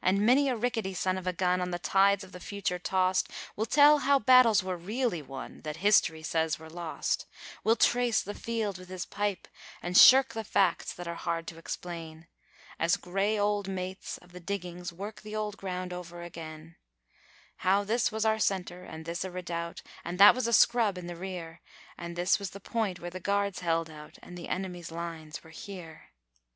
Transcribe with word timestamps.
And 0.00 0.20
many 0.24 0.48
a 0.48 0.54
rickety 0.54 0.94
son 0.94 1.18
of 1.18 1.26
a 1.26 1.32
gun, 1.32 1.60
on 1.60 1.72
the 1.72 1.80
tides 1.80 2.22
of 2.22 2.30
the 2.30 2.38
future 2.38 2.78
tossed, 2.78 3.28
Will 3.56 3.66
tell 3.66 3.98
how 3.98 4.20
battles 4.20 4.62
were 4.62 4.76
really 4.76 5.20
won 5.22 5.62
that 5.62 5.78
History 5.78 6.22
says 6.22 6.56
were 6.60 6.70
lost, 6.70 7.26
Will 7.64 7.74
trace 7.74 8.22
the 8.22 8.32
field 8.32 8.78
with 8.78 8.88
his 8.88 9.04
pipe, 9.04 9.48
and 9.82 9.98
shirk 9.98 10.34
the 10.34 10.44
facts 10.44 10.92
that 10.92 11.08
are 11.08 11.16
hard 11.16 11.48
to 11.48 11.58
explain, 11.58 12.28
As 12.78 12.96
grey 12.96 13.36
old 13.36 13.66
mates 13.66 14.18
of 14.18 14.30
the 14.30 14.38
diggings 14.38 14.92
work 14.92 15.22
the 15.22 15.34
old 15.34 15.56
ground 15.56 15.92
over 15.92 16.22
again 16.22 16.76
How 17.56 17.82
'this 17.82 18.12
was 18.12 18.24
our 18.24 18.38
centre, 18.38 18.84
and 18.84 19.04
this 19.04 19.24
a 19.24 19.32
redoubt, 19.32 19.82
and 20.04 20.20
that 20.20 20.36
was 20.36 20.46
a 20.46 20.52
scrub 20.52 20.96
in 20.96 21.08
the 21.08 21.16
rear, 21.16 21.60
And 21.98 22.14
this 22.14 22.38
was 22.38 22.50
the 22.50 22.60
point 22.60 23.00
where 23.00 23.10
the 23.10 23.18
guards 23.18 23.58
held 23.58 23.90
out, 23.90 24.16
and 24.22 24.38
the 24.38 24.46
enemy's 24.48 24.92
lines 24.92 25.42
were 25.42 25.50
here.' 25.50 26.10